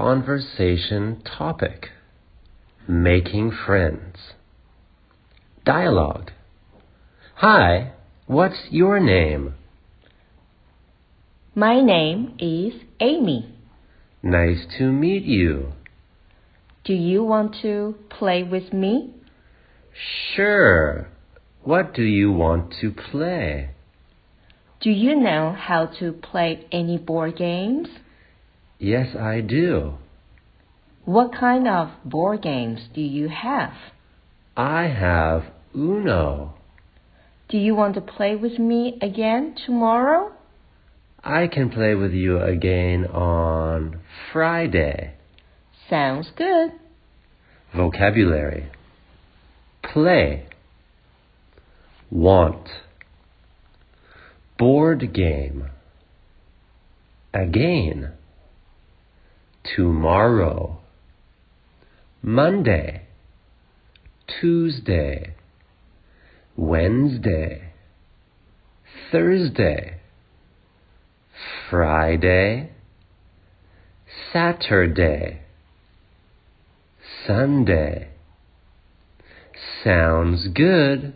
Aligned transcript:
conversation 0.00 1.22
topic 1.36 1.88
making 2.88 3.52
friends. 3.66 4.16
Dialogue 5.62 6.30
Hi, 7.34 7.92
what's 8.26 8.56
your 8.70 8.98
name? 8.98 9.52
My 11.54 11.82
name 11.82 12.34
is 12.38 12.80
Amy. 12.98 13.54
Nice 14.22 14.64
to 14.78 14.84
meet 14.90 15.24
you. 15.24 15.74
Do 16.84 16.94
you 16.94 17.22
want 17.22 17.56
to 17.60 17.94
play 18.08 18.42
with 18.42 18.72
me? 18.72 19.12
Sure. 20.34 21.10
What 21.62 21.92
do 21.92 22.04
you 22.04 22.32
want 22.32 22.72
to 22.80 22.90
play? 22.90 23.72
Do 24.80 24.88
you 24.88 25.14
know 25.14 25.54
how 25.54 25.90
to 25.98 26.12
play 26.12 26.66
any 26.72 26.96
board 26.96 27.36
games? 27.36 27.88
Yes, 28.80 29.14
I 29.14 29.42
do. 29.42 29.98
What 31.04 31.34
kind 31.38 31.68
of 31.68 31.90
board 32.02 32.42
games 32.42 32.80
do 32.94 33.02
you 33.02 33.28
have? 33.28 33.74
I 34.56 34.84
have 34.84 35.44
Uno. 35.74 36.54
Do 37.50 37.58
you 37.58 37.74
want 37.74 37.94
to 37.96 38.00
play 38.00 38.36
with 38.36 38.58
me 38.58 38.96
again 39.02 39.54
tomorrow? 39.66 40.32
I 41.22 41.46
can 41.46 41.68
play 41.68 41.94
with 41.94 42.12
you 42.12 42.40
again 42.40 43.04
on 43.06 44.00
Friday. 44.32 45.12
Sounds 45.90 46.30
good. 46.34 46.70
Vocabulary 47.76 48.70
Play 49.82 50.46
Want 52.10 52.66
Board 54.58 55.12
game 55.12 55.68
Again 57.34 58.12
Tomorrow. 59.76 60.78
Monday. 62.22 63.02
Tuesday. 64.40 65.34
Wednesday. 66.56 67.72
Thursday. 69.10 70.00
Friday, 71.70 72.70
Saturday, 74.32 75.40
Sunday. 77.26 78.08
Sounds 79.84 80.48
good. 80.48 81.14